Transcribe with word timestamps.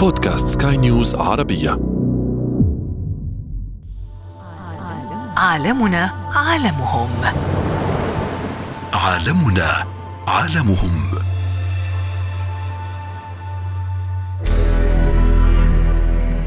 بودكاست 0.00 0.62
سكاي 0.62 0.76
نيوز 0.76 1.14
عربية. 1.14 1.70
عالمنا 5.36 6.10
عالمهم. 6.36 7.08
عالمنا 8.94 9.70
عالمهم. 10.28 10.96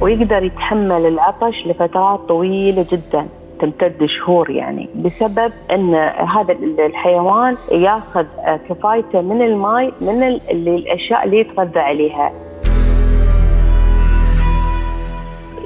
ويقدر 0.02 0.44
يتحمل 0.44 1.06
العطش 1.06 1.68
لفترات 1.68 2.20
طويلة 2.20 2.86
جدا 2.92 3.28
تمتد 3.60 4.06
شهور 4.06 4.50
يعني 4.50 4.90
بسبب 4.96 5.52
إن 5.72 5.96
هذا 6.36 6.54
الحيوان 6.86 7.58
ياخذ 7.72 8.26
كفايته 8.70 9.22
من 9.22 9.42
الماء 9.42 9.94
من 10.02 10.24
الأشياء 10.52 11.26
اللي 11.26 11.40
يتغذى 11.40 11.80
عليها. 11.80 12.32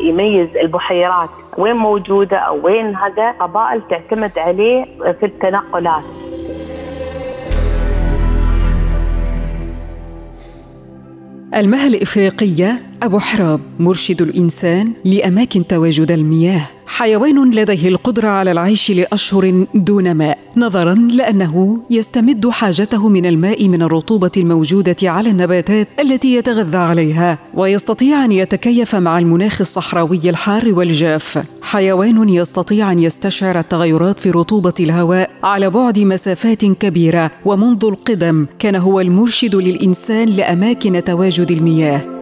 يميز 0.01 0.47
البحيرات. 0.55 1.29
وين 1.57 1.75
موجودة 1.75 2.37
أو 2.37 2.65
وين 2.65 2.95
هذا 2.95 3.31
قبائل 3.31 3.81
تعتمد 3.89 4.31
عليه 4.37 4.85
في 5.19 5.25
التنقلات. 5.25 6.03
المها 11.55 11.87
الإفريقية 11.87 12.79
أبو 13.03 13.19
حراب 13.19 13.59
مرشد 13.79 14.21
الإنسان 14.21 14.93
لأماكن 15.05 15.67
تواجد 15.67 16.11
المياه. 16.11 16.76
حيوان 16.87 17.51
لديه 17.51 17.87
القدرة 17.87 18.27
على 18.27 18.51
العيش 18.51 18.91
لأشهر 18.91 19.65
دون 19.73 20.11
ماء 20.11 20.37
نظرا 20.57 20.93
لأنه 20.93 21.79
يستمد 21.89 22.49
حاجته 22.49 23.07
من 23.07 23.25
الماء 23.25 23.67
من 23.67 23.81
الرطوبة 23.81 24.31
الموجودة 24.37 24.95
على 25.03 25.29
النباتات 25.29 25.87
التي 25.99 26.35
يتغذى 26.35 26.77
عليها 26.77 27.39
ويستطيع 27.53 28.25
أن 28.25 28.31
يتكيف 28.31 28.95
مع 28.95 29.19
المناخ 29.19 29.61
الصحراوي 29.61 30.29
الحار 30.29 30.73
والجاف. 30.73 31.43
حيوان 31.61 32.29
يستطيع 32.29 32.91
أن 32.91 32.99
يستشعر 32.99 33.59
التغيرات 33.59 34.19
في 34.19 34.31
رطوبة 34.31 34.73
الهواء 34.79 35.29
على 35.43 35.69
بعد 35.69 35.99
مسافات 35.99 36.65
كبيرة 36.65 37.31
ومنذ 37.45 37.85
القدم 37.85 38.45
كان 38.59 38.75
هو 38.75 38.99
المرشد 39.01 39.55
للإنسان 39.55 40.27
لأماكن 40.29 41.03
تواجد 41.03 41.51
المياه. 41.51 42.16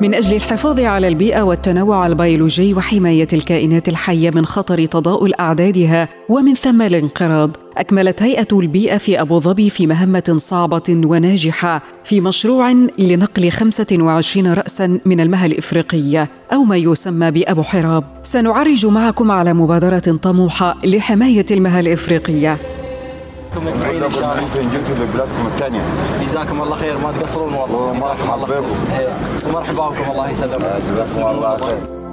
من 0.00 0.14
أجل 0.14 0.36
الحفاظ 0.36 0.80
على 0.80 1.08
البيئة 1.08 1.42
والتنوع 1.42 2.06
البيولوجي 2.06 2.74
وحماية 2.74 3.28
الكائنات 3.32 3.88
الحية 3.88 4.30
من 4.30 4.46
خطر 4.46 4.86
تضاؤل 4.86 5.34
أعدادها 5.34 6.08
ومن 6.28 6.54
ثم 6.54 6.82
الانقراض 6.82 7.50
أكملت 7.76 8.22
هيئة 8.22 8.48
البيئة 8.52 8.98
في 8.98 9.20
أبو 9.20 9.40
ظبي 9.40 9.70
في 9.70 9.86
مهمة 9.86 10.34
صعبة 10.36 10.82
وناجحة 10.88 11.82
في 12.04 12.20
مشروع 12.20 12.72
لنقل 12.98 13.50
25 13.50 14.52
راسا 14.52 15.00
من 15.04 15.20
المها 15.20 15.46
الإفريقية 15.46 16.28
أو 16.52 16.64
ما 16.64 16.76
يسمى 16.76 17.30
بأبو 17.30 17.62
حراب. 17.62 18.04
سنعرج 18.22 18.86
معكم 18.86 19.30
على 19.30 19.52
مبادرة 19.52 20.18
طموحة 20.22 20.78
لحماية 20.84 21.46
المها 21.50 21.80
الإفريقية. 21.80 22.58
أنتم 23.56 23.66
مجمعين 23.66 24.02
إن 24.02 24.10
شاء 24.10 24.20
الله. 24.20 24.70
جيتوا 24.72 25.04
لبلادكم 25.04 25.46
الثانية؟ 25.46 25.80
جزاكم 26.26 26.62
الله 26.62 26.76
خير 26.76 26.98
ما 26.98 27.12
تقصرون 27.12 27.54
والله. 27.54 27.76
ومرحبا 27.76 28.36
بكم 28.36 28.64
ومرحبا 29.46 29.88
بكم 29.88 30.10
الله 30.10 30.30
يسلمك. 30.30 30.82
جزاكم 30.98 31.30
الله 31.30 31.56
خير. 31.56 32.03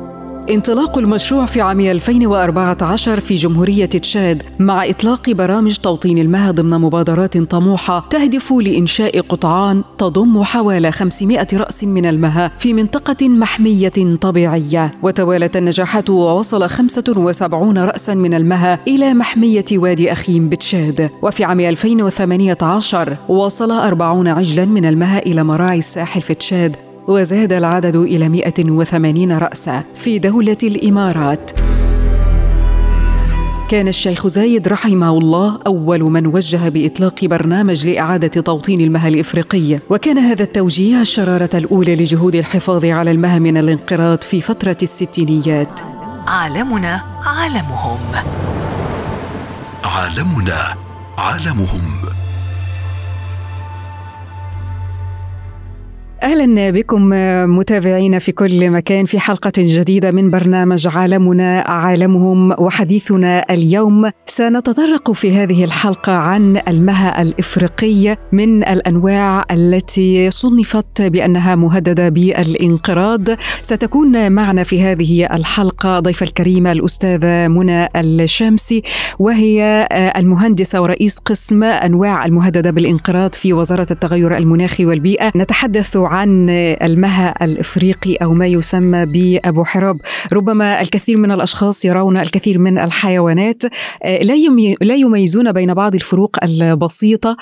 انطلاق 0.49 0.97
المشروع 0.97 1.45
في 1.45 1.61
عام 1.61 1.79
2014 1.79 3.19
في 3.19 3.35
جمهورية 3.35 3.85
تشاد 3.85 4.43
مع 4.59 4.85
إطلاق 4.89 5.29
برامج 5.29 5.77
توطين 5.77 6.17
المها 6.17 6.51
ضمن 6.51 6.69
مبادرات 6.69 7.37
طموحة 7.37 8.07
تهدف 8.09 8.53
لإنشاء 8.53 9.19
قطعان 9.21 9.83
تضم 9.97 10.43
حوالي 10.43 10.91
500 10.91 11.47
رأس 11.53 11.83
من 11.83 12.05
المها 12.05 12.51
في 12.59 12.73
منطقة 12.73 13.29
محمية 13.29 14.17
طبيعية. 14.21 14.93
وتوالت 15.03 15.57
النجاحات 15.57 16.09
ووصل 16.09 16.69
75 16.69 17.77
رأسا 17.77 18.13
من 18.13 18.33
المها 18.33 18.79
إلى 18.87 19.13
محمية 19.13 19.65
وادي 19.71 20.11
أخيم 20.11 20.49
بتشاد. 20.49 21.09
وفي 21.21 21.43
عام 21.43 21.59
2018 21.59 23.17
وصل 23.29 23.71
40 23.71 24.27
عجلا 24.27 24.65
من 24.65 24.85
المها 24.85 25.19
إلى 25.19 25.43
مراعي 25.43 25.79
الساحل 25.79 26.21
في 26.21 26.33
تشاد 26.33 26.75
وزاد 27.07 27.53
العدد 27.53 27.95
إلى 27.95 28.29
180 28.29 29.31
رأسا 29.31 29.83
في 29.95 30.19
دولة 30.19 30.57
الإمارات. 30.63 31.51
كان 33.69 33.87
الشيخ 33.87 34.27
زايد 34.27 34.67
رحمه 34.67 35.17
الله 35.17 35.59
أول 35.67 36.01
من 36.03 36.27
وجه 36.27 36.69
بإطلاق 36.69 37.25
برنامج 37.25 37.87
لإعادة 37.87 38.41
توطين 38.41 38.81
المها 38.81 39.07
الإفريقية 39.07 39.81
وكان 39.89 40.17
هذا 40.17 40.43
التوجيه 40.43 41.01
الشرارة 41.01 41.49
الأولى 41.53 41.95
لجهود 41.95 42.35
الحفاظ 42.35 42.85
على 42.85 43.11
المها 43.11 43.39
من 43.39 43.57
الانقراض 43.57 44.21
في 44.21 44.41
فترة 44.41 44.77
الستينيات. 44.83 45.79
عالمنا 46.27 47.01
عالمهم. 47.25 47.99
عالمنا 49.83 50.75
عالمهم. 51.17 52.20
أهلا 56.23 56.69
بكم 56.69 57.09
متابعينا 57.57 58.19
في 58.19 58.31
كل 58.31 58.69
مكان 58.69 59.05
في 59.05 59.19
حلقة 59.19 59.51
جديدة 59.57 60.11
من 60.11 60.29
برنامج 60.29 60.87
عالمنا 60.87 61.61
عالمهم 61.61 62.51
وحديثنا 62.51 63.53
اليوم. 63.53 64.11
سنتطرق 64.25 65.11
في 65.11 65.35
هذه 65.35 65.63
الحلقة 65.63 66.13
عن 66.13 66.61
المها 66.67 67.21
الافريقيه 67.21 68.17
من 68.31 68.63
الأنواع 68.63 69.45
التي 69.51 70.31
صنفت 70.31 71.01
بأنها 71.01 71.55
مهددة 71.55 72.09
بالانقراض. 72.09 73.27
ستكون 73.61 74.31
معنا 74.31 74.63
في 74.63 74.81
هذه 74.81 75.35
الحلقة 75.35 75.99
ضيفة 75.99 76.23
الكريمة 76.23 76.71
الأستاذة 76.71 77.47
منى 77.47 77.89
الشامسي 77.95 78.81
وهي 79.19 79.87
المهندسة 80.17 80.81
ورئيس 80.81 81.17
قسم 81.17 81.63
أنواع 81.63 82.25
المهددة 82.25 82.71
بالانقراض 82.71 83.33
في 83.33 83.53
وزارة 83.53 83.87
التغير 83.91 84.37
المناخي 84.37 84.85
والبيئة. 84.85 85.31
نتحدث 85.35 85.95
عن 86.11 86.49
المها 86.83 87.33
الإفريقي 87.41 88.15
أو 88.15 88.33
ما 88.33 88.47
يسمى 88.47 89.05
بأبو 89.05 89.63
حراب. 89.63 89.95
ربما 90.33 90.81
الكثير 90.81 91.17
من 91.17 91.31
الأشخاص 91.31 91.85
يرون 91.85 92.17
الكثير 92.17 92.59
من 92.59 92.77
الحيوانات. 92.77 93.63
لا 94.03 94.33
لا 94.81 94.95
يميزون 94.95 95.51
بين 95.51 95.73
بعض 95.73 95.93
الفروق 95.93 96.43
البسيطة 96.43 97.37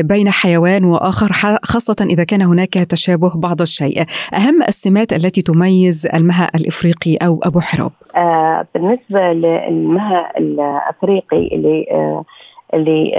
بين 0.00 0.30
حيوان 0.30 0.84
وآخر 0.84 1.32
خاصة 1.62 1.96
إذا 2.10 2.24
كان 2.24 2.42
هناك 2.42 2.74
تشابه 2.74 3.32
بعض 3.34 3.60
الشيء. 3.60 4.04
أهم 4.34 4.62
السمات 4.62 5.12
التي 5.12 5.42
تميز 5.42 6.08
المها 6.14 6.50
الإفريقي 6.54 7.16
أو 7.16 7.40
أبو 7.42 7.60
حراب؟ 7.60 7.90
آه 8.16 8.66
بالنسبة 8.74 9.20
للمها 9.20 10.32
الإفريقي 10.38 11.56
اللي 11.56 11.86
آه 11.92 12.24
اللي 12.74 13.12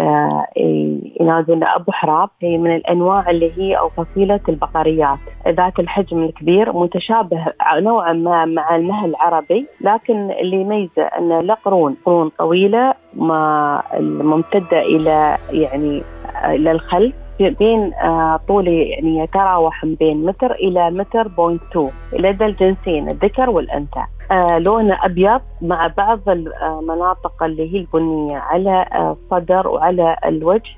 ينادون 1.22 1.64
أبو 1.64 1.92
حراب. 1.92 2.30
هي 2.42 2.58
من 2.58 2.76
الأنواع 2.76 3.30
اللي 3.30 3.52
هي 3.58 3.78
أو 3.78 3.90
فصيلة 3.90 4.40
البقريات. 4.50 5.20
ذات 5.48 5.80
الحجم 5.80 6.24
الكبير 6.24 6.74
متشابه 6.74 7.46
نوعا 7.74 8.14
ما 8.14 8.46
مع 8.46 8.76
المها 8.76 9.06
العربي 9.06 9.66
لكن 9.82 10.32
اللي 10.32 10.62
يميزه 10.62 11.04
أن 11.04 11.40
له 11.40 11.54
قرون 11.54 11.96
قرون 12.06 12.30
طويلة 12.30 12.94
ما 13.14 13.84
ممتده 14.00 14.82
إلى 14.82 15.38
يعني 15.52 16.02
إلى 16.46 16.72
الخلف 16.72 17.14
بين 17.42 17.92
طول 18.48 18.68
يعني 18.68 19.20
يتراوح 19.20 19.86
بين 19.86 20.26
متر 20.26 20.52
إلى 20.52 20.92
متر 20.92 21.28
بوينت 21.28 21.62
2 21.72 21.92
لدى 22.14 22.46
الجنسين 22.46 23.10
الذكر 23.10 23.50
والأنثى. 23.50 24.04
آه 24.32 24.58
لونه 24.58 25.06
أبيض 25.06 25.42
مع 25.62 25.88
بعض 25.98 26.30
المناطق 26.30 27.44
اللي 27.44 27.74
هي 27.74 27.80
البنية 27.80 28.38
على 28.38 28.86
الصدر 28.96 29.68
وعلى 29.68 30.16
الوجه. 30.26 30.72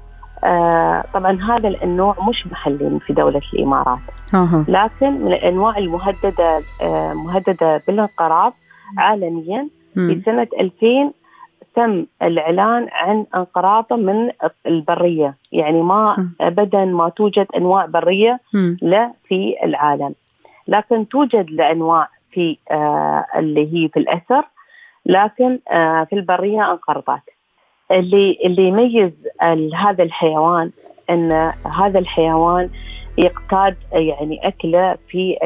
آه 0.44 1.04
طبعا 1.14 1.38
هذا 1.42 1.68
النوع 1.84 2.16
مش 2.30 2.48
محلي 2.48 3.00
في 3.00 3.14
دولة 3.14 3.42
الإمارات. 3.54 4.00
أه. 4.34 4.66
لكن 4.68 5.12
من 5.12 5.34
الأنواع 5.34 5.78
المهددة 5.78 6.60
آه 6.84 7.14
مهددة 7.14 7.82
بالانقراض 7.88 8.54
عالميا. 8.98 9.68
في 9.94 10.22
سنة 10.26 10.48
2000 10.60 11.12
تم 11.76 12.06
الإعلان 12.22 12.88
عن 12.92 13.26
انقراضه 13.36 13.96
من 13.96 14.32
البرية، 14.68 15.36
يعني 15.52 15.82
ما 15.82 16.30
ابدا 16.42 16.86
ما 16.86 17.10
توجد 17.10 17.48
أنواع 17.58 17.86
برية 17.86 18.40
له 18.82 19.12
في 19.28 19.56
العالم. 19.64 20.16
لكن 20.68 21.08
توجد 21.08 21.50
لأنواع 21.52 22.10
في 22.32 22.58
آه 22.72 23.26
اللي 23.36 23.74
هي 23.74 23.88
في 23.90 24.00
الأسر 24.00 24.44
لكن 25.06 25.60
آه 25.72 26.04
في 26.04 26.16
البرية 26.16 26.72
انقرضت. 26.72 27.22
اللي 27.92 28.38
اللي 28.46 28.68
يميز 28.68 29.12
هذا 29.76 30.04
الحيوان 30.04 30.72
إن 31.10 31.52
هذا 31.78 32.00
الحيوان 32.00 32.70
يقتاد 33.18 33.76
يعني 33.92 34.48
أكله 34.48 34.98
في 35.08 35.38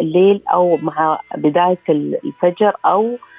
الليل 0.00 0.42
أو 0.52 0.76
مع 0.82 1.18
بداية 1.36 1.78
الفجر 1.88 2.76
أو 2.86 3.02
آه 3.04 3.33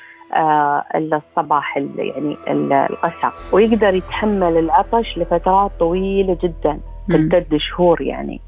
الصباح 0.96 1.78
يعني 1.98 2.38
القشع 2.50 3.32
ويقدر 3.52 3.94
يتحمل 3.96 4.58
العطش 4.58 5.18
لفترات 5.18 5.72
طويلة 5.80 6.38
جدا. 6.44 6.80
تمتد 7.10 7.58
شهور 7.58 8.02
يعني. 8.02 8.42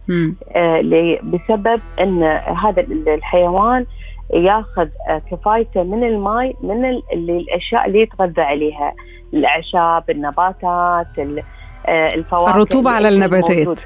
آه، 0.55 0.81
بسبب 1.23 1.81
إن 1.99 2.23
هذا 2.63 2.81
ال- 2.81 3.09
الحيوان 3.09 3.85
ياخذ 4.33 4.87
آه، 5.09 5.21
كفايته 5.31 5.83
من 5.83 6.03
الماء 6.03 6.53
من 6.63 6.85
الأشياء 7.13 7.87
اللي 7.87 8.01
يتغذى 8.01 8.41
عليها 8.41 8.93
الأعشاب 9.33 10.09
النباتات 10.09 11.07
ال- 11.17 11.43
آه، 11.85 12.13
الفواكه 12.15 12.49
الرطوبة 12.51 12.91
على 12.91 13.07
النباتات. 13.09 13.79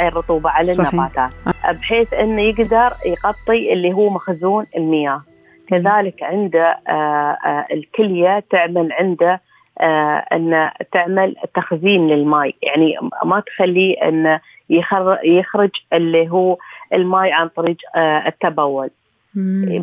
الرطوبة 0.00 0.50
على 0.50 0.72
صحيح. 0.74 0.94
النباتات 0.94 1.30
بحيث 1.80 2.14
انه 2.14 2.40
يقدر 2.40 2.90
يغطي 3.06 3.72
اللي 3.72 3.92
هو 3.92 4.10
مخزون 4.10 4.64
المياه 4.76 5.20
كذلك 5.68 6.22
عنده 6.22 6.78
آه، 6.88 6.92
آه، 7.46 7.66
الكلية 7.72 8.44
تعمل 8.50 8.92
عنده 8.92 9.40
آه، 9.80 10.24
أن 10.32 10.70
تعمل 10.92 11.36
تخزين 11.54 12.08
للماء. 12.08 12.54
يعني 12.62 12.94
ما 13.24 13.40
تخليه 13.40 13.94
يخر- 14.70 15.18
يخرج 15.24 15.70
اللي 15.92 16.30
هو 16.30 16.56
الماء 16.92 17.30
عن 17.32 17.48
طريق 17.48 17.76
التبول. 17.96 18.90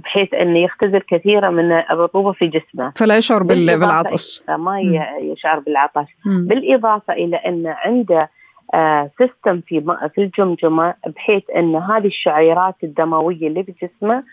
بحيث 0.04 0.34
انه 0.34 0.60
يختزل 0.60 1.00
كثيرا 1.00 1.50
من 1.50 1.72
الرطوبة 1.72 2.31
في 2.31 2.48
جسمه. 2.48 2.92
فلا 2.96 3.18
يشعر 3.18 3.44
بالعطش 3.44 4.44
ما 4.50 4.81
يشعر 5.22 5.60
بالعطش 5.60 6.08
مم. 6.26 6.48
بالإضافة 6.48 7.14
إلى 7.14 7.36
أن 7.36 7.68
عنده 7.68 8.30
آه 8.74 9.10
سيستم 9.18 9.62
في 9.62 9.96
في 10.16 10.22
الجمجمة 10.22 10.94
بحيث 11.08 11.44
أن 11.56 11.76
هذه 11.76 12.08
الشعيرات 12.08 12.76
الدموية 12.84 13.48
اللي 13.48 13.64
في 13.64 13.74
جسمه 13.81 14.24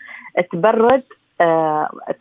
تبرد 0.51 1.03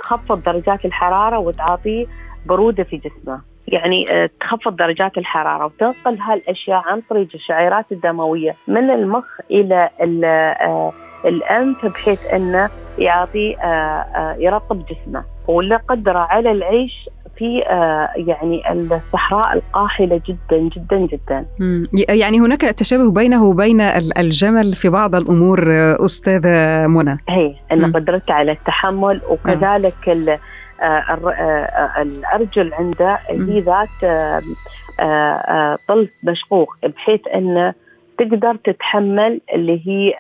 تخفض 0.01 0.43
درجات 0.43 0.85
الحرارة 0.85 1.39
وتعطيه 1.39 2.07
برودة 2.47 2.85
في 2.85 2.97
جسمه. 2.97 3.41
يعني 3.69 4.13
آه 4.13 4.31
تخفض 4.41 4.77
درجات 4.77 5.19
الحرارة 5.19 5.65
وتنقل 5.65 6.19
هالأشياء 6.21 6.83
عن 6.87 7.01
طريق 7.11 7.29
الشعيرات 7.35 7.93
الدموية 7.93 8.57
من 8.69 8.91
المخ 8.91 9.25
إلى 9.51 9.91
ال- 10.01 10.25
آه 10.25 10.93
الأنف 11.25 11.87
بحيث 11.87 12.35
أنه 12.35 12.71
يعطي 12.99 13.57
آه 13.57 13.65
آه 13.67 14.37
يرطب 14.39 14.83
جسمه. 14.87 15.25
واللي 15.49 15.77
قدره 15.77 16.19
على 16.19 16.51
العيش 16.51 17.09
في 17.43 17.63
آه 17.69 18.09
يعني 18.17 18.63
الصحراء 18.73 19.53
القاحلة 19.53 20.21
جدا 20.29 20.59
جدا 20.77 20.97
جدا. 21.07 21.47
يعني 22.09 22.41
هناك 22.41 22.61
تشابه 22.61 23.11
بينه 23.13 23.45
وبين 23.45 23.81
ال- 23.81 24.19
الجمل 24.19 24.73
في 24.73 24.89
بعض 24.89 25.15
الأمور 25.15 25.73
آه، 25.73 26.05
أستاذة 26.05 26.87
منى. 26.87 27.19
هي 27.29 27.55
ان. 27.73 27.93
قدرته 27.93 28.35
على 28.35 28.53
التحمل 28.53 29.21
وكذلك 29.31 30.09
ال- 30.09 30.39
آه، 30.83 30.85
آه، 30.85 32.03
الأرجل 32.03 32.75
عنده 32.75 33.19
هي 33.31 33.61
ذات 33.61 33.89
طلف 35.89 36.11
مشقوق 36.29 36.69
بحيث 36.87 37.21
إنه 37.35 37.75
تقدر 38.19 38.57
تتحمل 38.65 39.41
اللي 39.55 39.83
هي 39.87 40.13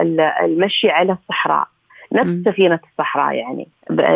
ال- 0.00 0.20
المشي 0.20 0.90
على 0.90 1.12
الصحراء. 1.12 1.66
نفس. 2.12 2.48
سفينة 2.48 2.80
الصحراء 2.90 3.34
يعني 3.34 3.68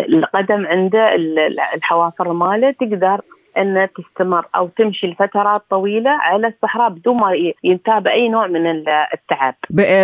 القدم 0.08 0.66
عنده 0.66 1.14
ال- 1.14 1.60
الحوافر 1.74 2.32
ماله 2.32 2.70
تقدر 2.70 3.20
أن 3.58 3.88
تستمر 3.96 4.46
أو 4.56 4.68
تمشي 4.78 5.06
لفترات 5.06 5.62
طويلة 5.70 6.10
على 6.10 6.46
الصحراء 6.46 6.90
بدون 6.90 7.16
ما 7.16 7.26
ينتاب 7.64 8.06
أي 8.06 8.28
نوع 8.28 8.46
من 8.46 8.66
ال- 8.70 8.84
التعب. 9.14 9.54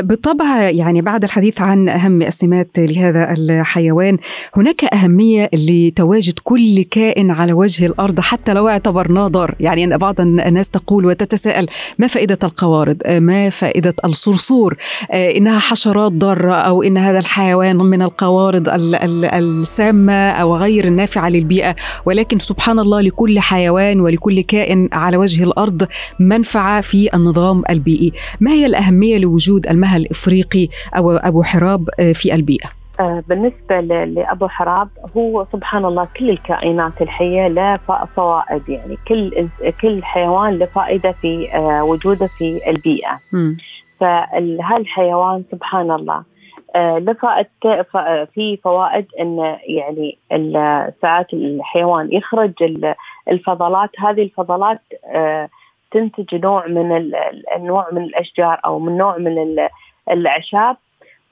بالطبع 0.09 0.61
يعني 0.71 1.03
بعد 1.03 1.23
الحديث 1.25 1.61
عن 1.61 1.89
أهم 1.89 2.23
السمات 2.23 2.71
لهذا 2.79 3.35
الحيوان 3.39 4.19
هناك 4.57 4.85
أهمية 4.95 5.49
لتواجد 5.53 6.35
كل 6.45 6.83
كائن 6.91 7.31
على 7.31 7.53
وجه 7.53 7.87
الأرض 7.87 8.21
حتى 8.21 8.55
لو 8.55 8.69
اعتبرناه 8.69 9.29
ضار 9.29 9.55
يعني 9.61 9.99
بعض 9.99 10.21
الناس 10.21 10.71
تقول 10.71 11.07
وتتساءل 11.07 11.67
ما 11.99 12.07
فائدة 12.07 12.39
القوارض؟ 12.45 12.97
آه، 13.07 13.19
ما 13.19 13.51
فائدة 13.51 13.95
الصرصور؟ 14.05 14.77
آه، 15.13 15.37
إنها 15.37 15.59
حشرات 15.59 16.13
ضارة 16.13 16.55
أو 16.55 16.83
إن 16.83 16.97
هذا 16.99 17.19
الحيوان 17.19 17.77
من 17.77 18.03
القوارض 18.03 18.69
ال- 18.69 18.95
ال- 18.95 19.25
السامة 19.25 20.31
أو 20.31 20.57
غير 20.57 20.85
النافعة 20.85 21.29
للبيئة؟ 21.29 21.75
ولكن 22.07 22.39
سبحان 22.39 22.79
الله 22.79 23.01
لكل 23.01 23.41
حيوان 23.43 24.01
ولكل 24.01 24.41
كائن 24.41 24.89
على 24.93 25.17
وجه 25.17 25.45
الأرض 25.45 25.87
منفعة 26.21 26.81
في 26.81 27.15
النظام 27.15 27.63
البيئي 27.71 28.13
ما 28.41 28.51
هي 28.51 28.67
الأهمية 28.67 29.19
لوجود 29.19 29.67
المها 29.67 29.97
الإفريقي 29.97 30.69
أو 30.97 31.11
أبو 31.11 31.43
حراب 31.43 31.89
آه، 32.01 32.13
في 32.13 32.35
البيئة؟ 32.35 32.71
آه، 33.01 33.23
بالنسبة 33.29 33.81
لأبو 34.05 34.49
حراب 34.49 34.89
هو 35.17 35.47
سبحان 35.53 35.85
الله 35.85 36.09
كل 36.19 36.31
الكائنات 36.31 36.93
الحية 37.03 37.49
له 37.49 37.77
ف- 37.77 37.93
فوائد 38.17 38.69
يعني 38.69 38.97
كل 39.09 39.49
كل 39.81 40.05
حيوان 40.05 40.59
له 40.59 40.67
فائدة 40.67 41.13
في 41.13 41.55
آه، 41.55 41.85
وجوده 41.85 42.27
في 42.39 42.61
البيئة. 42.71 43.19
فهالحيوان 44.01 45.45
سبحان 45.53 45.91
الله 45.91 46.23
آه، 46.75 46.99
ف- 47.65 48.29
في 48.35 48.57
فوائد 48.65 49.07
إن 49.21 49.57
يعني 49.67 50.19
ساعات 51.03 51.33
الحيوان 51.33 52.13
يخرج 52.13 52.53
ال- 52.63 52.95
الفضلات 53.31 53.91
هذه 53.99 54.23
الفضلات 54.23 54.81
آه، 55.07 55.49
تنتج 55.91 56.35
نوع 56.35 56.67
من 56.67 56.97
ال- 56.97 57.15
ال- 57.15 57.45
النوع 57.57 57.89
من 57.93 58.03
الأشجار 58.05 58.61
أو 58.65 58.79
من 58.79 58.97
نوع 58.97 59.19
من 59.19 59.39
ال- 59.43 59.69
الأعشاب 60.11 60.77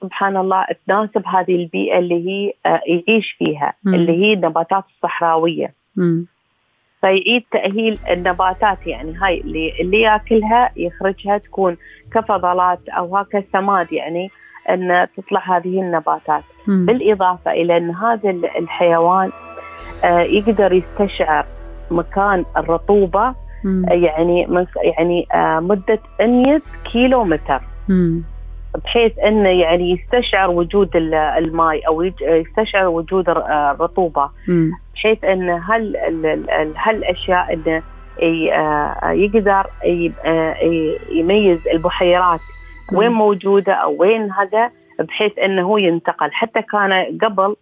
سبحان 0.01 0.37
الله 0.37 0.65
تناسب 0.87 1.23
هذه 1.27 1.55
البيئة 1.55 1.99
اللي 1.99 2.27
هي 2.29 2.53
آه، 2.65 2.81
يعيش 2.85 3.31
فيها 3.31 3.73
مم. 3.83 3.93
اللي 3.93 4.11
هي 4.25 4.33
النباتات 4.33 4.83
الصحراوية 4.95 5.73
مم. 5.95 6.25
فيعيد 7.01 7.43
تأهيل 7.51 7.99
النباتات 8.09 8.87
يعني 8.87 9.15
هاي 9.21 9.41
اللي, 9.41 9.73
اللي 9.81 10.01
ياكلها 10.01 10.71
يخرجها 10.75 11.37
تكون 11.37 11.77
كفضلات 12.13 12.89
أو 12.89 13.17
هكا 13.17 13.43
سماد 13.53 13.93
يعني 13.93 14.29
أن 14.69 15.07
تطلع 15.17 15.57
هذه 15.57 15.81
النباتات 15.81 16.43
مم. 16.67 16.85
بالإضافة 16.85 17.51
إلى 17.51 17.77
أن 17.77 17.89
هذا 17.95 18.29
ال- 18.29 18.57
الحيوان 18.57 19.31
آه، 20.03 20.19
يقدر 20.19 20.73
يستشعر 20.73 21.45
مكان 21.91 22.45
الرطوبة 22.57 23.33
مم. 23.63 23.85
آه، 23.89 23.93
يعني 23.93 24.47
يعني 24.97 25.27
آه، 25.33 25.59
مدة 25.59 25.99
100 26.21 26.61
كيلو 26.91 27.23
متر. 27.23 27.61
بحيث 28.85 29.19
انه 29.19 29.49
يعني 29.49 29.91
يستشعر 29.91 30.49
وجود 30.49 30.95
ال- 30.95 31.13
الماء 31.13 31.87
أو 31.87 32.01
يستشعر 32.21 32.87
وجود 32.87 33.29
الر- 33.29 33.71
الرطوبه. 33.71 34.29
بحيث 34.95 35.23
أن 35.23 35.49
هل 35.49 35.97
ال- 35.97 36.25
ال- 36.25 36.49
ال- 36.49 36.73
هالأشياء 36.77 37.53
انه 37.53 37.81
يقدر 39.11 39.65
يميز 41.11 41.67
البحيرات. 41.67 42.39
وين 42.93 43.11
موجودة 43.11 43.73
أو 43.73 44.01
وين 44.01 44.31
هذا 44.31 44.71
بحيث 44.99 45.31
إنه 45.39 45.61
هو 45.61 45.77
ينتقل. 45.77 46.31
حتى 46.31 46.61
كان 46.61 47.17
قبل 47.21 47.55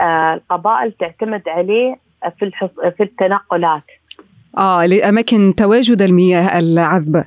آه، 0.00 0.34
القبائل 0.34 0.92
تعتمد 0.92 1.42
عليه 1.48 1.96
في 2.38 2.44
الحص- 2.44 2.94
في 2.96 3.02
التنقلات. 3.02 3.82
آه 4.58 4.86
لأماكن 4.86 5.54
تواجد 5.56 6.02
المياه 6.02 6.58
العذبة. 6.58 7.24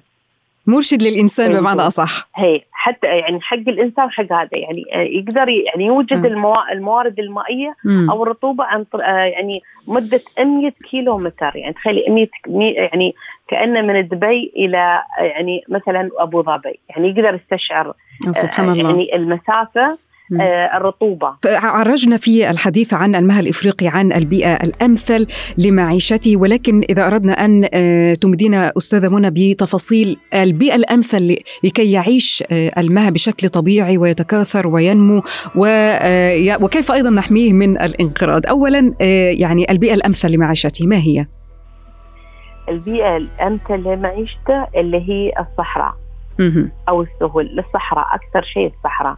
مرشد 0.67 1.03
للإنسان 1.03 1.49
أيوة. 1.49 1.59
بمعنى 1.61 1.81
أصح. 1.81 2.27
هي. 2.35 2.61
حتى 2.83 3.07
يعني 3.07 3.41
حق 3.41 3.57
الإنسان 3.57 4.09
حق 4.11 4.33
هذا. 4.33 4.49
يعني 4.53 4.85
آه، 4.93 4.97
يقدر 5.01 5.49
يعني 5.49 5.85
يوجد 5.85 6.25
الموارد 6.71 7.19
المائية. 7.19 7.75
أو 8.09 8.23
الرطوبة 8.23 8.63
عن 8.63 8.83
طر- 8.83 9.03
آه، 9.03 9.23
يعني 9.25 9.61
مدة 9.87 10.19
100 10.39 10.71
كيلو 10.91 11.17
متر 11.17 11.51
يعني 11.55 11.73
تخيلي 11.73 12.05
100 12.09 12.27
مي- 12.47 12.71
يعني 12.71 13.13
كأنه 13.47 13.81
من 13.81 14.07
دبي 14.07 14.51
إلى 14.55 15.01
آه، 15.19 15.23
يعني 15.23 15.63
مثلا 15.69 16.09
أبو 16.17 16.43
ظبي. 16.43 16.79
يعني 16.89 17.07
يقدر 17.09 17.33
يستشعر 17.35 17.93
سبحان 18.31 18.69
الله. 18.69 18.89
يعني 18.89 19.15
المسافة 19.15 19.97
آه، 20.39 20.77
الرطوبة 20.77 21.35
عرجنا 21.45 22.17
في 22.17 22.49
الحديث 22.49 22.93
عن 22.93 23.15
المها 23.15 23.39
الإفريقي 23.39 23.87
عن 23.87 24.13
البيئة 24.13 24.53
الأمثل 24.53 25.27
لمعيشته 25.57 26.37
ولكن 26.37 26.81
إذا 26.89 27.07
أردنا 27.07 27.33
أن 27.33 27.67
آه، 27.73 28.13
تمدينا 28.13 28.71
أستاذة 28.77 29.09
منى 29.09 29.29
بتفاصيل 29.29 30.17
البيئة 30.33 30.75
الأمثل 30.75 31.37
لكي 31.63 31.91
يعيش 31.91 32.43
آه، 32.51 32.71
المها 32.77 33.09
بشكل 33.09 33.49
طبيعي 33.49 33.97
ويتكاثر 33.97 34.67
وينمو 34.67 35.23
وكيف 35.55 36.91
أيضا 36.91 37.09
نحميه 37.09 37.53
من 37.53 37.81
الانقراض 37.81 38.45
أولا 38.45 38.93
يعني 39.39 39.71
البيئة 39.71 39.93
الأمثل 39.93 40.31
لمعيشته 40.31 40.87
ما 40.87 40.97
هي؟ 40.97 41.25
البيئة 42.69 43.17
الأمثل 43.17 43.75
لمعيشته 43.75 44.67
اللي 44.75 45.09
هي 45.09 45.33
الصحراء. 45.39 45.95
أو 46.89 47.01
السهول 47.01 47.59
الصحراء 47.59 48.15
أكثر 48.15 48.41
شيء 48.41 48.73
الصحراء 48.77 49.17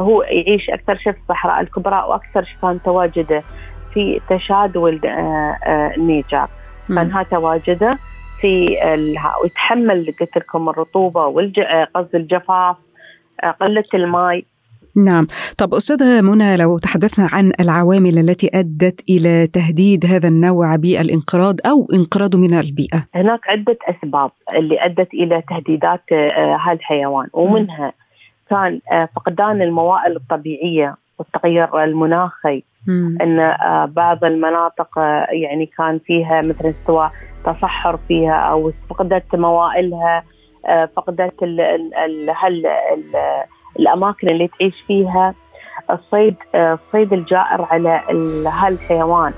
هو 0.00 0.22
يعيش 0.22 0.70
أكثر 0.70 0.96
شيء 0.96 1.12
في 1.12 1.18
الصحراء 1.18 1.60
الكبرى 1.60 2.04
وأكثر 2.08 2.44
شيء 2.44 2.56
كان 2.62 2.82
تواجده 2.84 3.42
في 3.94 4.20
تشاد 4.30 4.76
والنيجر. 4.76 6.46
كان 6.88 7.24
تواجده 7.30 7.98
في 8.40 8.76
ويتحمل 9.42 10.14
قلت 10.20 10.36
لكم 10.36 10.68
الرطوبة 10.68 11.26
والج... 11.26 11.60
آه، 11.60 11.88
قصدي 11.94 12.16
الجفاف 12.16 12.76
آه، 13.42 13.50
قلة 13.50 13.84
الماء 13.94 14.42
نعم. 14.96 15.26
طب 15.58 15.74
أستاذة 15.74 16.20
منى 16.20 16.56
لو 16.56 16.78
تحدثنا 16.78 17.28
عن 17.32 17.52
العوامل 17.60 18.18
التي 18.18 18.50
أدت 18.54 19.10
إلى 19.10 19.46
تهديد 19.46 20.06
هذا 20.06 20.28
النوع 20.28 20.76
بالانقراض 20.76 21.56
أو 21.66 21.88
انقراضه 21.94 22.38
من 22.38 22.54
البيئة؟ 22.54 23.06
هناك 23.14 23.40
عدة 23.48 23.78
أسباب 23.88 24.30
اللي 24.54 24.84
أدت 24.84 25.14
إلى 25.14 25.42
تهديدات 25.48 26.02
آه، 26.12 26.58
هذا 26.66 26.72
الحيوان 26.72 27.28
ومنها 27.32 27.92
كان 28.50 28.80
آه، 28.92 29.08
فقدان 29.16 29.62
الموائل 29.62 30.16
الطبيعية 30.16 30.96
والتغير 31.18 31.84
المناخي 31.84 32.62
مم. 32.86 33.18
إن 33.22 33.38
آه، 33.40 33.84
بعض 33.84 34.24
المناطق 34.24 34.98
آه، 34.98 35.26
يعني 35.30 35.66
كان 35.66 35.98
فيها 35.98 36.40
مثلا 36.40 36.74
سواء 36.86 37.12
تصحر 37.44 37.96
فيها 38.08 38.34
أو 38.34 38.72
فقدت 38.90 39.34
موائلها 39.36 40.22
فقدت 40.96 41.42
ال 41.42 41.60
ال 41.60 41.94
ال 41.94 42.30
هل 42.36 42.66
ال 42.66 43.02
الأماكن 43.78 44.28
اللي 44.28 44.48
تعيش 44.48 44.74
فيها 44.86 45.34
الصيد 45.90 46.34
الصيد 46.54 47.12
الجائر 47.12 47.62
على 47.70 48.00
ال- 48.10 48.46
هالحيوان. 48.46 49.32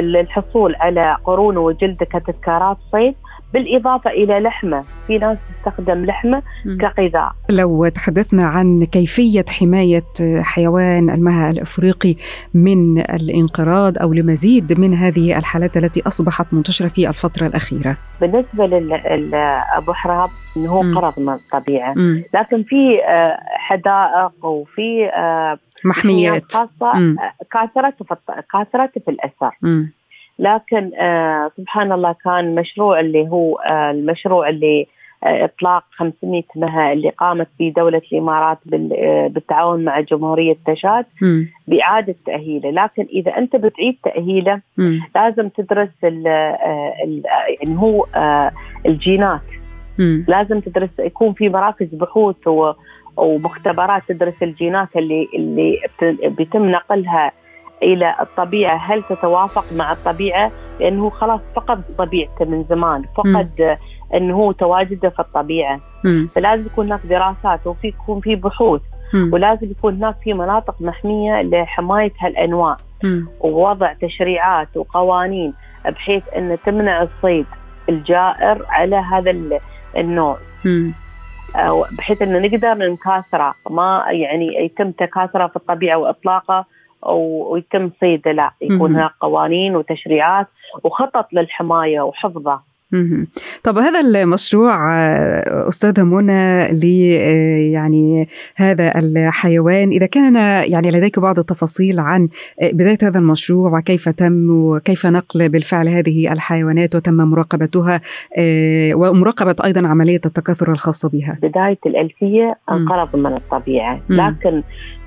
للحصول 0.00 0.74
على 0.80 1.16
قرونه 1.24 1.60
وجلده 1.60 2.06
كتذكارات 2.06 2.76
صيد 2.92 3.14
بالإضافة 3.54 4.10
إلى 4.10 4.40
لحمة 4.40 4.84
في 5.06 5.18
ناس 5.18 5.38
تستخدم 5.64 6.04
لحمة 6.04 6.42
مم. 6.64 6.78
كغذاء 6.78 7.32
لو 7.50 7.88
تحدثنا 7.88 8.44
عن 8.46 8.84
كيفية 8.84 9.44
حماية 9.48 10.02
حيوان 10.42 11.10
المها 11.10 11.50
الأفريقي 11.50 12.14
من 12.54 12.98
الانقراض 12.98 13.98
أو 13.98 14.12
لمزيد 14.12 14.80
من 14.80 14.94
هذه 14.94 15.38
الحالات 15.38 15.76
التي 15.76 16.02
أصبحت 16.06 16.46
منتشرة 16.54 16.88
في 16.88 17.08
الفترة 17.08 17.46
الأخيرة 17.46 17.96
بالنسبة 18.20 18.66
لابو 18.66 19.92
حراب 19.92 20.28
إنه 20.56 20.68
هو. 20.70 21.00
قرض 21.00 21.12
من 21.20 21.32
الطبيعة 21.32 21.94
مم. 21.96 22.22
لكن 22.34 22.62
في 22.62 23.04
آه، 23.04 23.38
حدائق 23.58 24.44
وفي 24.44 25.06
آه، 25.16 25.58
محميات 25.84 26.52
خاصة 26.52 26.98
مم. 26.98 27.16
آه، 27.18 27.32
كاثرت 27.52 28.02
في 28.02 28.12
الط- 28.12 28.44
كاثرت 28.52 28.98
في 29.04 29.10
الأثر 29.10 29.50
مم. 29.62 29.92
لكن 30.38 30.90
آه، 31.00 31.50
سبحان 31.56 31.92
الله 31.92 32.14
كان 32.24 32.54
مشروع 32.54 33.00
اللي 33.00 33.28
هو 33.28 33.56
آه، 33.56 33.90
المشروع 33.90 34.48
اللي 34.48 34.86
آه، 35.24 35.44
إطلاق 35.44 35.84
500 35.96 36.42
مها 36.56 36.92
اللي 36.92 37.08
قامت 37.08 37.48
به 37.58 37.72
دولة 37.76 38.02
الإمارات 38.12 38.58
بال- 38.66 39.28
بالتعاون 39.28 39.84
مع 39.84 40.00
جمهورية 40.00 40.56
تشاد. 40.66 41.04
بإعادة 41.68 42.14
تأهيله، 42.26 42.70
لكن 42.70 43.06
إذا 43.12 43.38
أنت 43.38 43.56
بتعيد 43.56 43.96
تأهيله. 44.04 44.60
لازم 45.14 45.48
تدرس 45.48 45.88
ال 46.04 46.26
ال 47.04 47.22
يعني 47.60 47.78
هو 47.78 48.06
الجينات. 48.86 49.40
لازم 50.28 50.60
تدرس 50.60 50.90
يكون 50.98 51.32
في 51.32 51.48
مراكز 51.48 51.86
بحوث 51.94 52.36
ومختبرات 53.16 54.02
تدرس 54.08 54.42
الجينات 54.42 54.88
اللي 54.96 55.28
اللي 55.34 55.78
بيتم 56.24 56.70
نقلها 56.70 57.32
إلى 57.82 58.14
الطبيعة. 58.20 58.76
هل 58.76 59.02
تتوافق 59.02 59.64
مع 59.72 59.92
الطبيعة؟ 59.92 60.50
لأنه 60.80 61.10
خلاص 61.10 61.40
فقد 61.56 61.82
طبيعته 61.98 62.44
من 62.44 62.64
زمان. 62.64 63.04
فقد 63.16 63.78
أنه 64.14 64.34
هو 64.36 64.52
تواجده 64.52 65.08
في 65.08 65.20
الطبيعة. 65.20 65.80
مم. 66.04 66.28
فلازم 66.34 66.66
يكون 66.66 66.86
هناك 66.86 67.06
دراسات 67.06 67.66
وفي 67.66 67.88
يكون 67.88 68.20
في 68.20 68.36
بحوث. 68.36 68.80
مم. 69.14 69.30
ولازم 69.32 69.70
يكون 69.70 69.94
هناك 69.94 70.16
في 70.24 70.32
مناطق 70.32 70.74
محمية 70.80 71.42
لحماية 71.42 72.12
هالأنواع. 72.20 72.76
مم. 73.04 73.28
ووضع 73.40 73.92
تشريعات 73.92 74.76
وقوانين 74.76 75.54
بحيث 75.84 76.22
أن 76.36 76.58
تمنع 76.66 77.02
الصيد 77.02 77.46
الجائر 77.88 78.62
على 78.68 78.96
هذا 78.96 79.30
ال- 79.30 79.58
النوع. 79.96 80.36
بحيث 81.98 82.22
أن 82.22 82.42
نقدر 82.42 82.74
نكاثره. 82.74 83.54
ما 83.70 84.04
يعني 84.10 84.64
يتم 84.64 84.90
تكاثره 84.90 85.46
في 85.46 85.56
الطبيعة 85.56 85.96
وإطلاقه. 85.98 86.64
ويتم 87.12 87.90
صيده 88.00 88.32
لا 88.32 88.50
يكون. 88.60 88.94
هناك 88.94 89.10
قوانين 89.20 89.76
وتشريعات 89.76 90.46
وخطط 90.84 91.26
للحماية 91.32 92.00
وحفظه. 92.00 92.60
طب 93.64 93.78
هذا 93.78 94.00
المشروع 94.00 94.94
آه، 94.94 95.68
أستاذة 95.68 96.02
منى 96.02 96.66
ل 96.66 97.16
آه، 97.20 97.72
يعني 97.72 98.28
هذا 98.56 98.98
الحيوان 98.98 99.90
إذا 99.90 100.06
كان 100.06 100.34
يعني 100.72 100.90
لديك 100.90 101.18
بعض 101.18 101.38
التفاصيل 101.38 102.00
عن 102.00 102.28
آه، 102.62 102.70
بداية 102.72 102.98
هذا 103.02 103.18
المشروع 103.18 103.78
وكيف 103.78 104.08
تم 104.08 104.50
وكيف 104.50 105.06
نقل 105.06 105.48
بالفعل 105.48 105.88
هذه 105.88 106.32
الحيوانات 106.32 106.94
وتم 106.94 107.14
مراقبتها 107.14 108.00
ومراقبة 108.94 109.56
أيضا 109.64 109.86
عملية 109.86 110.20
التكاثر 110.26 110.72
الخاصة 110.72 111.08
بها 111.08 111.38
بداية 111.42 111.78
الألفية. 111.86 112.58
انقرض 112.72 113.16
من 113.16 113.36
الطبيعة. 113.36 114.00
لكن 114.08 114.62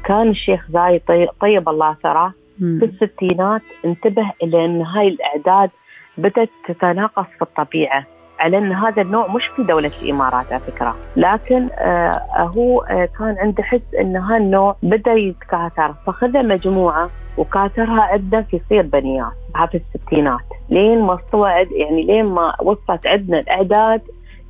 كان 0.07 0.29
الشيخ 0.29 0.65
زايد 0.71 1.01
طي- 1.07 1.27
طيب 1.41 1.69
الله 1.69 1.95
ثراه. 2.03 2.31
في 2.79 2.85
الستينات 2.85 3.61
انتبه 3.85 4.31
إلى 4.43 4.65
إن 4.65 4.81
هاي 4.81 5.07
الإعداد 5.07 5.69
بدأت 6.17 6.49
تتناقص 6.67 7.25
في 7.35 7.41
الطبيعة. 7.41 8.03
على 8.39 8.57
إن 8.57 8.71
هذا 8.71 9.01
النوع 9.01 9.27
مش 9.27 9.47
في 9.47 9.63
دولة 9.63 9.91
الإمارات 10.01 10.53
على 10.53 10.59
فكرة، 10.61 10.95
لكن 11.15 11.69
آه 11.79 12.21
هو 12.39 12.81
آه 12.81 13.09
كان 13.19 13.35
عنده 13.39 13.63
حس 13.63 13.81
إن 14.01 14.15
هالنوع 14.15 14.75
بدأ 14.83 15.13
يتكاثر. 15.13 15.93
فخذ 16.07 16.47
مجموعة 16.47 17.09
وكاثرها 17.37 18.01
عندنا 18.01 18.41
في 18.41 18.61
صير 18.69 18.81
بنيات 18.81 19.31
في 19.71 19.81
الستينات. 19.95 20.39
لين 20.69 21.01
ما 21.01 21.15
استوى 21.15 21.49
يعني 21.51 22.03
لين 22.03 22.25
ما 22.25 22.53
وصلت 22.61 23.07
عندنا 23.07 23.39
الإعداد 23.39 24.01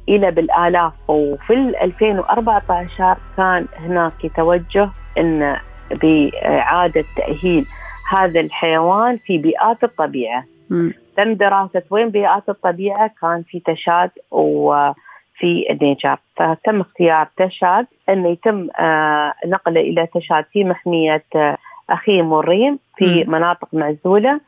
إلى 0.09 0.31
بالآلاف. 0.31 0.93
وفي 1.07 1.53
ال 1.53 1.75
2014 1.75 3.17
كان 3.37 3.65
هناك 3.79 4.31
توجه 4.35 4.89
إن 5.17 5.57
بإعادة 5.91 7.03
تأهيل 7.17 7.65
هذا 8.12 8.39
الحيوان 8.39 9.17
في 9.17 9.38
بيئات 9.38 9.83
الطبيعة 9.83 10.43
مم. 10.69 10.93
تم 11.17 11.33
دراسة 11.33 11.83
وين 11.89 12.09
بيئات 12.09 12.50
الطبيعة 12.50 13.12
كان 13.21 13.43
في 13.43 13.59
تشاد 13.59 14.09
وفي 14.31 15.65
النيجر 15.69 16.17
فتم 16.36 16.81
اختيار 16.81 17.27
تشاد 17.38 17.86
أنه 18.09 18.29
يتم 18.29 18.67
آه، 18.79 19.33
نقله 19.45 19.81
إلى 19.81 20.07
تشاد 20.13 20.45
في 20.53 20.63
محمية 20.63 21.24
آه، 21.36 21.57
أخيم 21.89 22.31
والريم 22.31 22.79
في. 22.97 23.24
مناطق 23.27 23.67
معزولة 23.74 24.39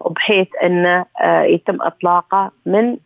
وبحيث 0.00 0.48
أنه 0.62 1.04
آه، 1.20 1.42
يتم 1.42 1.82
إطلاقه 1.82 2.50
من 2.66 2.96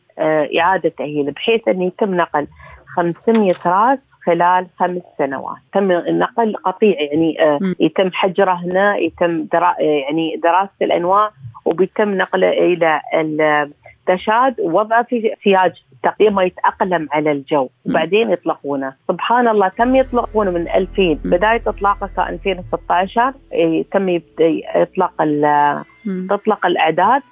إعادة 0.59 0.89
تأهيله 0.89 1.33
بحيث 1.33 1.69
أنه 1.69 1.85
يتم 1.85 2.15
نقل 2.15 2.47
500 2.87 3.55
راس 3.67 3.99
خلال 4.25 4.67
خمس 4.79 5.03
سنوات. 5.19 5.57
تم 5.73 5.91
النقل 5.91 6.57
قطيع 6.57 7.01
يعني 7.01 7.43
آه،. 7.43 7.59
يتم 7.81 8.11
حجره 8.13 8.53
هنا 8.53 8.97
يتم 8.97 9.45
درا 9.45 9.75
يعني 9.81 10.41
دراسة 10.43 10.71
الأنواع 10.83 11.31
وبيتم 11.65 12.15
نقله 12.15 12.49
إلى 12.49 13.01
التشاد 13.15 14.61
ووضعه 14.61 15.03
في 15.03 15.35
سياج 15.45 15.73
تقريبا 16.03 16.35
ما 16.35 16.43
يتاقلم 16.43 17.09
على 17.13 17.33
الجو. 17.33 17.69
وبعدين 17.87 18.31
يطلقونه. 18.31 18.93
سبحان 19.09 19.49
الله 19.49 19.69
تم 19.69 19.97
يطلقونه 19.97 20.51
من 20.51 20.69
2000 20.69 21.19
بداية 21.25 21.63
إطلاقه 21.67 22.11
كان 22.17 22.29
2016 22.29 23.33
إيه، 23.53 23.85
تم 23.93 24.21
مم. 26.07 26.27
تطلق 26.31 26.67
الأعداد 26.67 27.23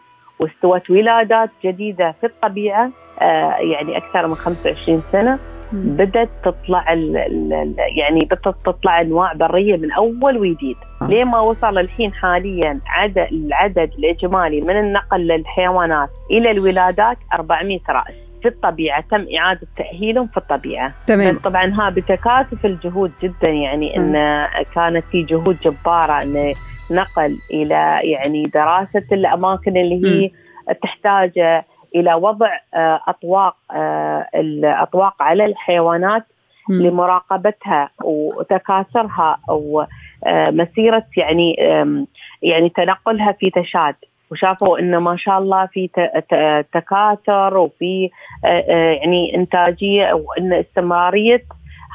واستوت 0.41 0.91
ولادات 0.91 1.51
جديدة 1.65 2.15
في 2.21 2.27
الطبيعة 2.27 2.91
آه، 3.21 3.57
يعني 3.57 3.97
أكثر 3.97 4.27
من 4.27 4.35
25 4.35 5.03
سنة. 5.13 5.39
مم. 5.73 5.97
بدأت 5.97 6.29
تطلع 6.45 6.93
ال 6.93 7.17
ال 7.17 7.53
ال- 7.53 7.75
يعني 7.99 8.25
بدأت 8.25 8.55
تطلع 8.65 9.01
أنواع 9.01 9.33
برية 9.33 9.77
من 9.77 9.93
أول 9.93 10.39
وجديد. 10.39 10.77
آه. 11.03 11.07
ليه 11.07 11.25
ما 11.25 11.41
وصل 11.41 11.79
الحين 11.79 12.13
حاليا 12.13 12.81
عدد 12.87 13.19
العدد 13.33 13.91
الإجمالي 13.99 14.61
من 14.61 14.77
النقل 14.81 15.21
للحيوانات 15.21 16.09
إلى 16.31 16.51
الولادات 16.51 17.17
400 17.35 17.79
رأس. 17.89 18.15
في 18.43 18.49
الطبيعة 18.49 19.05
تم 19.11 19.27
إعادة 19.39 19.61
تأهيلهم 19.77 20.27
في 20.27 20.37
الطبيعة. 20.37 20.95
تمام. 21.07 21.39
طبعا 21.39 21.67
ها 21.75 21.91
بتكاتف 21.91 22.67
الجهود 22.67 23.11
جدا. 23.23 23.49
يعني 23.49 23.97
إن 23.97 24.13
كانت 24.75 25.05
في 25.05 25.23
جهود 25.23 25.57
جبارة 25.65 26.23
إن 26.23 26.53
نقل 26.93 27.37
إلى 27.53 28.01
يعني 28.03 28.43
دراسة 28.47 29.03
الأماكن 29.13 29.77
اللي 29.77 30.07
هي 30.07 30.31
تحتاج 30.83 31.31
إلى 31.95 32.15
وضع 32.15 32.49
آه، 32.75 33.01
أطواق 33.09 33.57
آه، 33.73 34.27
الاطواق 34.35 35.23
على 35.23 35.45
الحيوانات. 35.45 36.25
لمراقبتها 36.69 37.91
وتكاثرها 38.05 39.39
ومسيره 39.49 41.05
يعني 41.17 41.83
آم، 41.83 42.07
يعني 42.43 42.69
تنقلها 42.69 43.33
في 43.33 43.51
تشاد. 43.51 43.95
وشافوا 44.33 44.79
انه 44.79 44.99
ما 45.01 45.17
شاء 45.17 45.39
الله 45.39 45.67
في 45.67 45.89
تكاثر 46.73 47.57
وفي 47.57 48.11
آه، 48.45 48.49
آه، 48.49 48.93
يعني 48.93 49.35
إنتاجية 49.37 50.13
وإن 50.13 50.53
استمرارية 50.53 51.43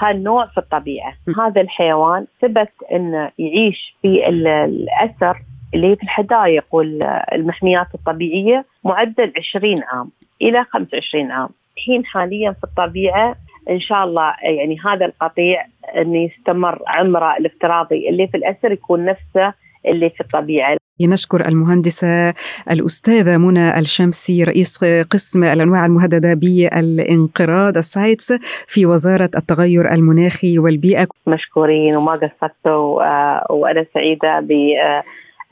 هالنوع 0.01 0.45
في 0.45 0.57
الطبيعة، 0.57 1.13
هذا 1.39 1.61
الحيوان 1.61 2.25
ثبت 2.41 2.71
إنه 2.91 3.31
يعيش 3.39 3.95
في 4.01 4.29
ال- 4.29 4.47
الأثر 4.47 5.37
اللي 5.75 5.87
هي 5.87 5.95
في 5.95 6.03
الحدائق 6.03 6.65
والمحميات 6.71 7.87
الطبيعية 7.95 8.65
معدل 8.83 9.33
20 9.37 9.83
عام 9.83 10.09
إلى 10.41 10.65
25 10.69 11.31
عام. 11.31 11.49
الحين 11.77 12.05
حاليا 12.05 12.51
في 12.51 12.63
الطبيعة 12.63 13.35
إن 13.69 13.79
شاء 13.79 14.03
الله 14.03 14.33
يعني 14.43 14.77
هذا 14.85 15.05
القطيع 15.05 15.65
انه 15.97 16.17
يستمر 16.17 16.81
عمره 16.87 17.37
الافتراضي 17.37 18.09
اللي 18.09 18.27
في 18.27 18.37
الأسر 18.37 18.71
يكون 18.71 19.05
نفسه 19.05 19.53
اللي 19.87 20.09
في 20.09 20.21
الطبيعة 20.21 20.77
نشكر 21.01 21.47
المهندسة 21.47 22.33
الأستاذة 22.71 23.37
منى 23.37 23.79
الشمسي 23.79 24.43
رئيس 24.43 24.83
قسم 25.11 25.43
الأنواع 25.43 25.85
المهددة 25.85 26.33
بالانقراض 26.33 27.77
السايتس 27.77 28.33
في 28.67 28.85
وزارة 28.85 29.29
التغير 29.37 29.93
المناخي 29.93 30.59
والبيئة 30.59 31.07
مشكورين 31.27 31.95
وما 31.95 32.11
قصرتوا 32.11 33.03
آه، 33.03 33.47
وأنا 33.49 33.85
سعيدة 33.93 34.39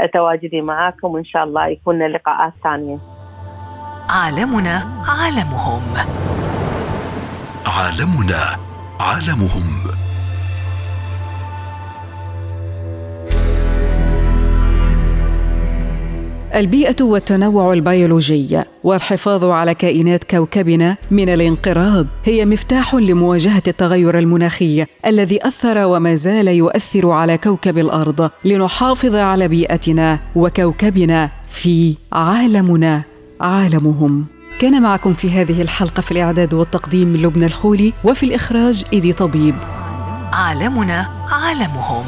بتواجدي 0.04 0.62
معاكم 0.62 1.08
وإن 1.08 1.26
شاء 1.26 1.44
الله 1.44 1.68
يكون 1.68 2.08
لقاءات 2.08 2.54
ثانية. 2.64 2.98
عالمنا 4.10 4.76
عالمهم. 5.08 5.84
عالمنا 7.68 8.42
عالمهم. 9.00 9.93
البيئة 16.56 17.04
والتنوع 17.04 17.74
البيولوجي 17.74 18.62
والحفاظ 18.84 19.44
على 19.46 19.76
كائنات 19.76 20.24
كوكبنا 20.24 20.98
من 21.12 21.30
الانقراض 21.30 22.08
هي 22.26 22.46
مفتاح 22.46 22.96
لمواجهة 22.96 23.64
التغير 23.68 24.20
المناخي 24.20 24.86
الذي 25.06 25.48
أثر 25.48 25.78
وما 25.78 26.16
زال 26.16 26.48
يؤثر 26.48 27.10
على 27.12 27.38
كوكب 27.38 27.78
الأرض 27.78 28.30
لنحافظ 28.46 29.16
على 29.16 29.48
بيئتنا 29.48 30.20
وكوكبنا 30.36 31.30
في 31.52 31.96
عالمنا 32.14 33.04
عالمهم. 33.42 34.26
كان 34.60 34.82
معكم 34.82 35.14
في 35.14 35.32
هذه 35.32 35.62
الحلقة 35.62 36.02
في 36.02 36.12
الإعداد 36.12 36.54
والتقديم 36.54 37.18
لبنى 37.18 37.46
الخولي 37.46 37.94
وفي 38.04 38.24
الإخراج 38.26 38.86
إيدي 38.94 39.14
طبيب. 39.14 39.56
عالمنا 40.34 41.10
عالمهم. 41.32 42.06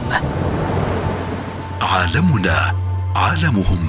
عالمنا 1.81 2.73
عالمهم. 3.15 3.79